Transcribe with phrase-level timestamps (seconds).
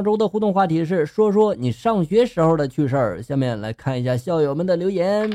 [0.00, 3.22] 上周的互动话题是说说你上学时候的趣事儿。
[3.22, 5.30] 下面来看一下校友们的留言。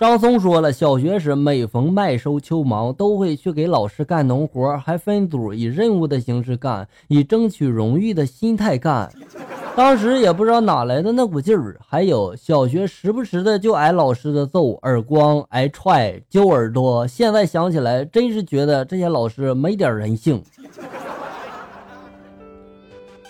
[0.00, 9.10] 张松说了，小学时每逢麦收秋忙，都会去给老师干农活，还分组以任务的形式干，以争取荣誉的心态干。
[9.76, 11.76] 当时也不知道哪来的那股劲儿。
[11.86, 17.06] 还有小学时不时的就挨老师的揍，耳光、挨踹、揪耳朵。
[17.06, 20.42] 现在想起来，真是觉得这些老师没点人性。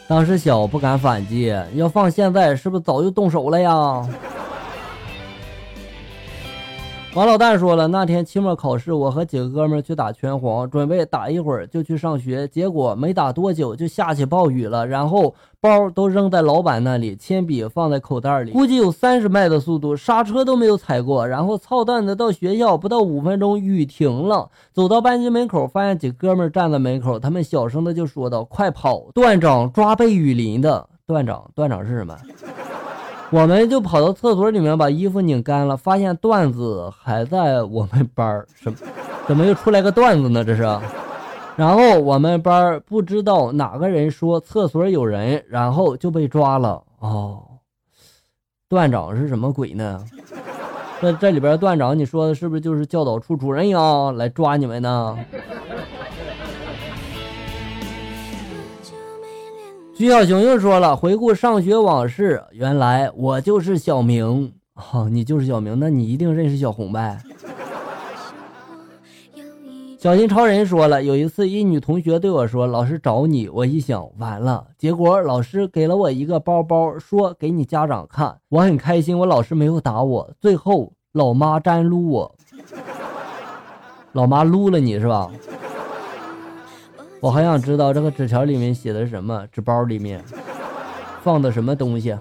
[0.08, 4.08] 当时小不敢反击，要放现在是不是早就动手了呀？
[7.14, 32.18] 王老蛋说了，那天期末考试，我和几个哥们去打拳皇，准备打一会儿就去上学，结果没打多久就下起暴雨了，然后包都扔在老板那里，铅笔放在口袋里，估计有三十迈的速度，刹车都没有踩过，然后操蛋的到学校不到五分钟，雨停了，走到班级门口，发现几个哥们站在门口，他们小声的就说道：“快跑，段长抓被雨淋的。”段长，段长是什么？
[33.30, 38.72] 我们就跑到厕所里面把衣服拧干了，发现段子还在我们班儿，什？
[39.26, 40.44] 怎么又出来个段子呢？
[40.44, 40.62] 这是。
[41.56, 46.82] 然后我们班不知道哪个人说厕所有人，然后就被抓了。
[47.00, 47.42] 哦，
[48.68, 50.04] 段长是什么鬼呢？
[51.00, 54.12] 这这里边段长，你说的是不是就是教导处主任呀？
[54.12, 55.18] 来抓你们呢？
[59.96, 64.52] 徐小熊又说了，回顾上学往事，原来我就是小明。
[64.74, 67.16] 哦，你就是小明，那你一定认识小红呗。
[69.96, 74.66] 小心超人说了，有一次一女同学对我说：“老师找你。”我一想，完了。
[74.76, 78.36] 结果老师给了我一个包包，说给你家长看。
[78.48, 80.30] 我很开心，我老师没有打我。
[80.40, 82.34] 最后老妈粘撸我，
[84.12, 85.30] 老妈撸了你是吧？
[87.24, 90.22] 我还想知道这个纸条里面写的是什么，纸包里面
[91.22, 92.14] 放的什么东西。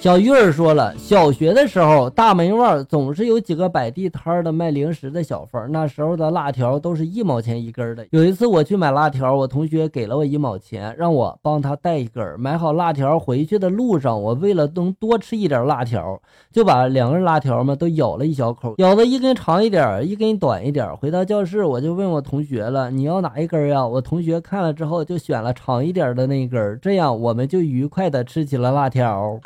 [0.00, 5.70] 小玉儿说了，小学的时候，大门外总是有几个摆地摊的卖零食的小贩。
[5.70, 8.06] 那时候的辣条都是一毛钱一根的。
[8.10, 12.40] 有一次我去买辣条，我同学给了我一毛钱，让我帮他带一根。
[12.40, 16.18] 买好辣条回去的路上，我为了能多吃一点辣条，
[16.50, 20.96] 就把两根辣条嘛都咬了一小口，咬的一根长一点，一根短一点。
[20.96, 29.38] 回到教室，我就问我同学了：“你要哪一根呀？”我同学看了之后就选了长一点的那一根，这样我们就愉快的吃起了辣条。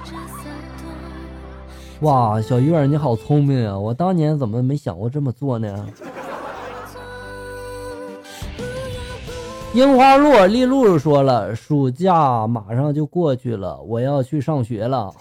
[2.00, 3.78] 哇，小鱼儿你好聪明啊！
[3.78, 5.86] 我当年怎么没想过这么做呢？
[9.74, 15.12] 樱花落丽露说了，暑假马上就过去了，我要去上学了。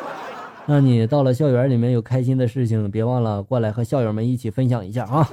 [0.66, 5.26] 那你到了校园里面有开心的事情，别忘了过来和校友们一起分享一下啊！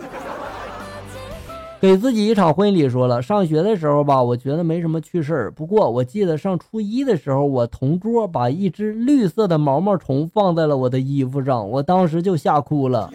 [1.86, 5.52] 给自己一场婚礼，说了上学的时候吧，我觉得没什么趣事儿。
[5.52, 13.14] 不过我记得上初一的时候，我同桌把一只绿色的毛毛虫放在了我的衣服上，我当时就吓哭了，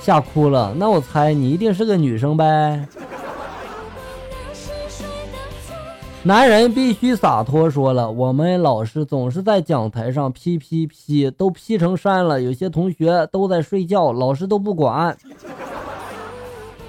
[0.00, 0.74] 吓哭了。
[0.76, 2.88] 那我猜你一定是个女生呗。
[6.24, 12.42] 男人必须洒脱，说了，我们老师总是在讲台上批批批，都批成山了。
[12.42, 15.16] 有些同学都在睡觉，老师都不管。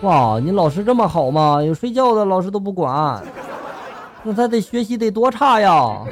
[0.04, 1.64] 哇，你老师这么好吗？
[1.64, 3.24] 有睡觉的老师都不管，
[4.22, 6.04] 那他得学习得多差呀！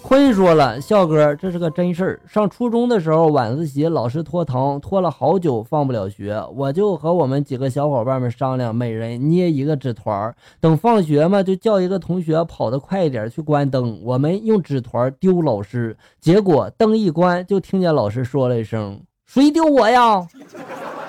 [0.00, 2.20] 坤说了，笑哥，这是个真事儿。
[2.26, 15.94] 上初中的时候，晚自习老师拖堂，拖了好久放不了学，我就和我们几个小伙伴们商量，每人捏一个纸团，等放学嘛，就叫一个同学跑得快一点去关灯，我们用纸团丢老师。
[16.18, 20.26] 结果灯一关，就听见老师说了一声：“谁丢我呀？”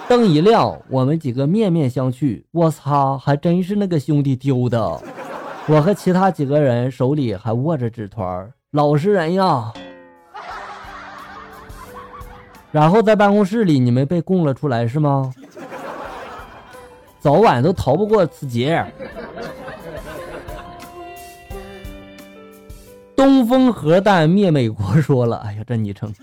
[0.07, 2.43] 灯一亮，我们几个面面相觑。
[2.51, 5.01] 我擦，还真是那个兄弟丢的。
[5.67, 9.73] 我和其他几个人手里还握着纸团，老实人呀。
[12.71, 15.31] 然后在办公室里，你们被供了出来是吗？
[17.19, 18.85] 早晚都逃不过此劫。
[23.15, 26.13] 东风核弹灭美国，说了，哎呀，这昵称。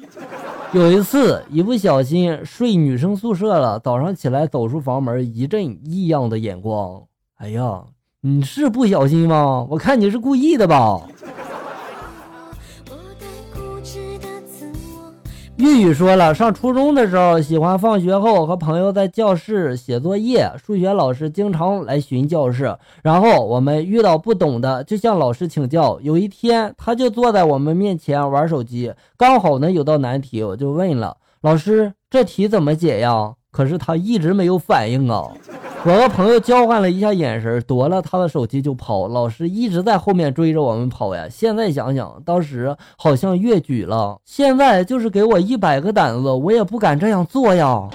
[0.74, 7.02] 有一次，一不小心睡女生宿舍了，早上起来走出房门，一阵异样的眼光。
[7.36, 7.84] 哎呀，
[8.22, 9.66] 你是不小心吗？
[9.68, 11.02] 我看你是故意的吧。
[15.62, 26.00] 玉玉说了，上初中的时候，喜欢放学后和朋友在教室写作业，数学老师经常来巡教室，然后我们遇到不懂的就向老师请教。
[26.00, 33.34] 有一天，他就坐在我们面前玩手机，刚好呢有道难题，我就问了老师，这题怎么解呀？
[33.52, 35.28] 可是他一直没有反应啊。
[35.84, 39.08] 我和朋友交换了一下眼神，夺了他的手机就跑。
[39.08, 41.26] 老师一直在后面追着我们跑呀。
[41.28, 44.16] 现在想想，当时好像越矩了。
[44.24, 47.88] 现在就是给我一百个胆子，我也不敢这样做呀。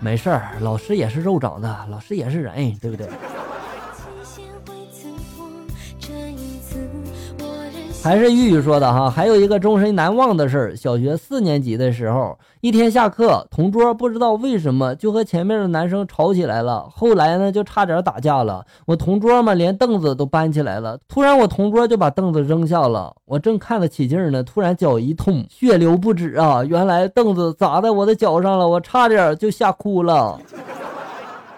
[0.00, 3.08] 没事儿，老师也是肉长的，老师也是人，对不对？
[8.04, 10.76] 还是玉玉说的哈，还有一个终身难忘的事儿。
[10.76, 18.62] 小学四年级的时候，一天下课，同桌不知道为什么就和前面的男生吵起来了，后来呢就差点打架了。
[18.84, 20.98] 我同桌嘛，连凳子都搬起来了。
[21.08, 23.10] 突然，我同桌就把凳子扔下了。
[23.24, 26.62] 我正看得起劲呢，突然脚一痛，血流不止啊！
[26.62, 30.38] 原来凳子砸在我的脚上了，我差点就吓哭了。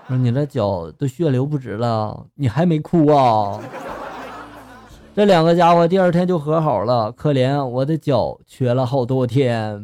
[0.07, 3.59] 说 你这脚都血流不止了，你还没哭啊？
[5.17, 9.83] 这两个家伙第二天就和好了，可怜我的脚瘸了好多天。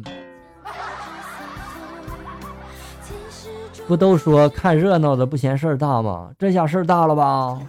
[3.87, 6.29] 不都说看热闹的不嫌事儿大吗？
[6.37, 7.59] 这下事儿大了吧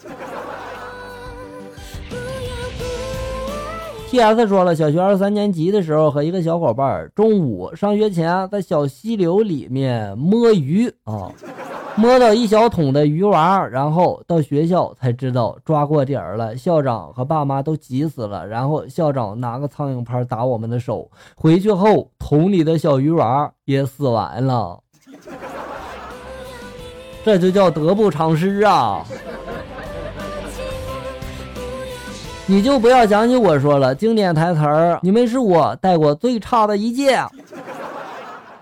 [4.10, 11.32] ？T.S 说了，小学二三年级的时候，和一个小伙伴儿中午上学前在小溪流里面摸鱼啊。
[11.96, 16.56] 摸到一小桶的鱼丸，然后到学校才知道抓过点儿了。
[16.56, 21.08] 校长和爸妈都急死了，然后校长拿个苍蝇拍打我们的手。
[21.36, 24.80] 回去后，桶里的小鱼丸也死完了。
[27.24, 29.02] 这就叫得不偿失啊！
[32.46, 37.18] 你就不要想起我说了经典台词儿，你们是我带过最差的一届。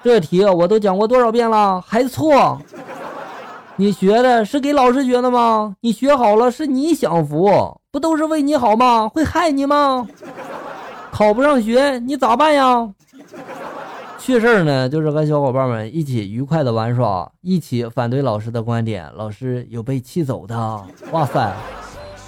[0.04, 2.60] 这题我都讲过多少遍了，还错。
[3.76, 5.74] 你学的是给老师学的吗？
[5.80, 7.50] 你学好了是你享福，
[7.90, 9.08] 不都是为你好吗？
[9.08, 10.06] 会害你吗？
[11.10, 12.92] 考不上学你咋办呀？
[14.18, 20.54] 趣事儿呢，就是和小伙伴们一起愉快的玩耍，一起反对老师的观点，老师有被气走的。
[21.10, 21.52] 哇塞，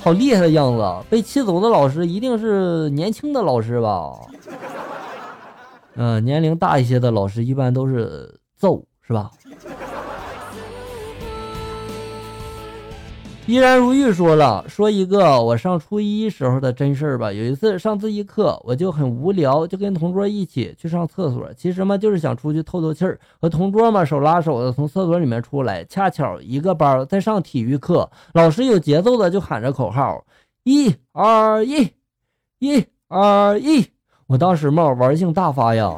[0.03, 0.83] 好厉害的样子！
[1.09, 4.13] 被气走的老师一定是年轻的老师吧？
[5.97, 9.31] 嗯，年龄大一些的老师一般都是揍，是吧？
[13.47, 17.31] 依然如玉说了，说一个我上初一时候的真事儿吧。
[17.31, 21.53] 有一次上自习课，我就很无聊，就跟同桌一起去上厕所。
[21.53, 25.85] 其实嘛，就是想出去透透气儿，和同桌嘛手拉手的从厕所里面出来。
[25.85, 30.25] 恰巧一个班在上体育课，老师有节奏的就喊着口号：
[30.63, 31.87] 一二一，
[32.61, 33.85] 一二一。
[34.27, 35.95] 我当时嘛玩性大发呀，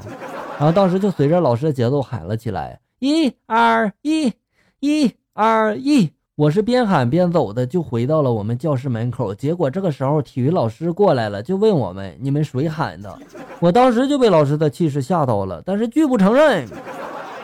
[0.59, 4.33] 然后当时就随着老师的节奏喊了起来：一二一，
[4.81, 6.11] 一二一。
[6.37, 9.35] 我是边喊边走的，就回到了我们教室门口。
[9.35, 13.19] 结果这个时候，体育老师过来了，就问我们：“你们谁喊的？”
[13.59, 16.69] 我当时就被老师的气势吓到了，但是拒不承认。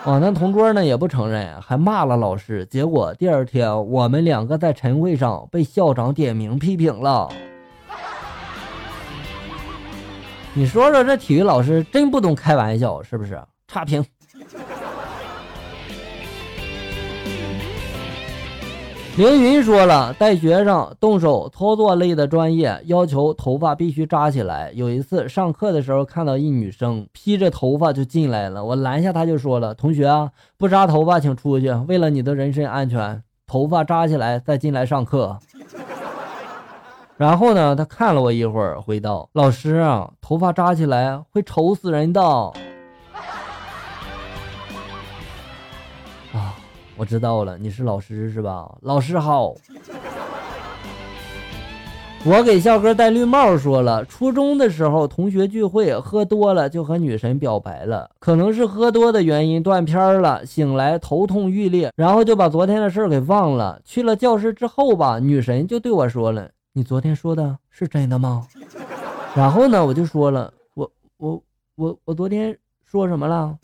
[0.05, 2.67] 啊，那同桌呢也不承认，还骂了老师。
[2.67, 7.31] 结果第二天，我们两个在晨会上被校长点名批评了。
[10.53, 13.41] 你说说，这体育老师真不懂开玩笑，是不是？
[13.67, 14.05] 差评。
[19.19, 24.73] 凌云说了，带学生动手操作类的专业，要求头发必须扎起来。
[24.75, 35.39] 有一次上课的时候，看到一女生披着头发就进来了，我拦下她就说了：“同学啊，不扎头发请出去，为了你的人身安全，头发扎起来再进来上课。”
[37.19, 42.23] 然后呢，她看了我一会儿，回道：“老师啊，头发扎起来会丑死人的。”
[47.03, 48.73] 我知道了，你是老师是吧？
[48.83, 49.53] 老师好。
[52.25, 58.09] 我给笑哥戴绿帽，说了，初中的时候同学聚会喝多了，就和女神表白了。
[58.21, 63.81] 可能是喝多的原因断片了，醒来头痛欲裂，然后就把昨天的事给忘了。
[63.85, 68.47] 去了教室之后吧，女神就对我说了：“你昨天说的是真的吗？”
[69.35, 71.43] 然后呢，我就说了：“我我
[71.75, 73.59] 我我昨天说什么了？”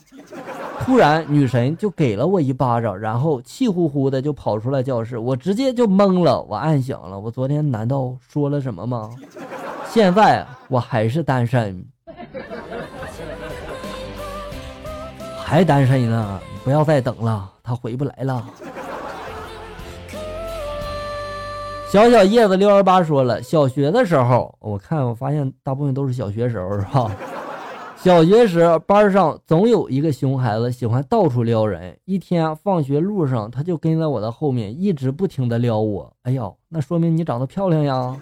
[0.88, 6.40] 突然，女神就给了我一巴掌，然后气呼呼的就跑出来教室，我直接就懵了。
[6.48, 9.10] 我暗想了，我昨天难道说了什么吗？
[9.92, 11.84] 现在我还是单身，
[15.38, 16.40] 还单身呢？
[16.64, 18.46] 不要再等了，他回不来了。
[21.92, 27.10] 小小叶子六二八说了，小学的时候，我看我发现大部分都是小学时候，是吧？
[28.02, 31.98] 小学时，班上总有一个熊孩子喜欢到处撩人。
[32.04, 36.12] 一天放学路上，他就跟在我的后面，一直不停的撩我。
[36.22, 38.16] 哎呦，那说明你长得漂亮呀！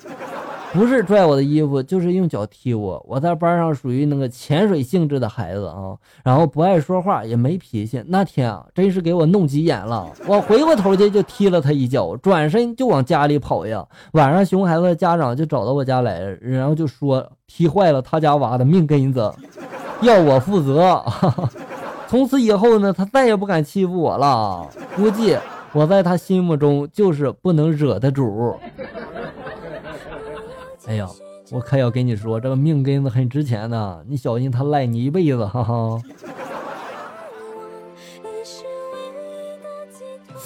[0.73, 3.03] 不是拽我的衣服，就是用脚踢我。
[3.07, 8.03] 我在班上属于那个潜水性质的孩子啊，然后不爱说话，也没脾气。
[8.09, 13.87] 那天啊，真是给我弄急眼了，我回过头去就踢了他一脚，转身就往家里跑呀。
[14.13, 19.33] 晚上熊孩子的家长就找到我家来，然后就说踢坏了他家娃的命根子，
[20.01, 21.03] 要我负责。
[22.09, 24.67] 从此以后呢，他再也不敢欺负我了。
[24.95, 25.37] 估计
[25.73, 28.57] 我在他心目中就是不能惹的主。
[30.87, 31.09] 哎呀，
[31.51, 36.01] 我可要跟你说，这个命根子很值钱的，你小心他赖你一辈子，哈哈。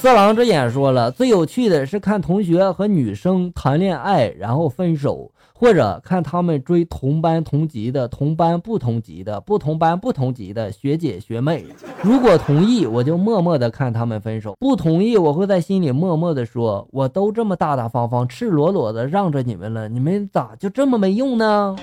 [0.01, 5.31] 色狼之眼说了，最有趣的是看同学和女生谈恋爱，然后分手。
[5.53, 11.67] 或者看他们追同班同级的、同班不同级的、不同班不同级的学姐学妹，
[12.01, 21.77] 如果同意，我就默默的看他们分手；不同意，我会在心里默默的说：我都这么大大方方、赤裸裸的让着你们了，你们咋就这么没用呢？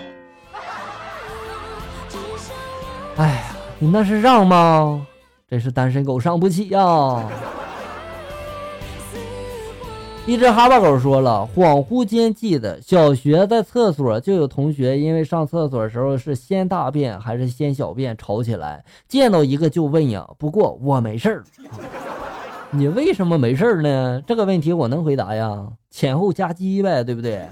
[3.18, 5.06] 哎呀，你那是让吗？
[5.48, 7.24] 真是单身狗伤不起呀！
[10.28, 20.28] 一只哈巴狗说了，恍惚间记得小学在厕所就有同学因为上厕所的时候是先大便还是先小便吵起来，见到一个就问呀。
[20.38, 21.44] 不过我没事儿，
[22.72, 24.22] 你为什么没事儿呢？
[24.28, 27.48] 这个问题我能回答呀，前后夹击呗，对不对？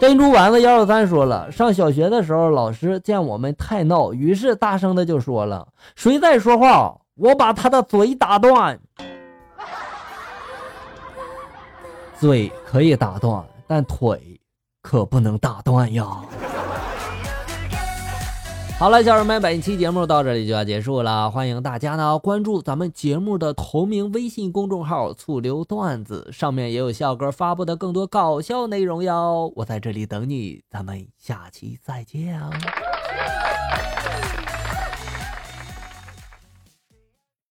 [0.00, 8.80] 珍珠丸子幺二三说了，上小学的时候老师见我们太闹，于是大声的就说了，谁在说话，我把他的嘴打断。
[12.26, 14.40] 嘴可以打断，但腿
[14.82, 16.04] 可不能打断呀！
[18.80, 21.30] 好了，小人们，本期节目到这里就要结束了。
[21.30, 29.52] 欢迎大家呢关注咱们节目的同名微信公众号“醋溜段子”，上面也有笑哥发布的更多搞笑内容哟。
[29.54, 32.50] 我在这里等你，咱们下期再见啊！